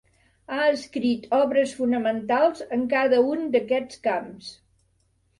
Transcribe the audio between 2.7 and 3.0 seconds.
en